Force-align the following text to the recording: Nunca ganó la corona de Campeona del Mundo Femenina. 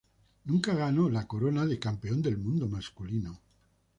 Nunca 0.45 0.73
ganó 0.73 1.09
la 1.11 1.27
corona 1.27 1.67
de 1.67 1.77
Campeona 1.77 2.23
del 2.23 2.39
Mundo 2.39 2.67
Femenina. 2.67 3.39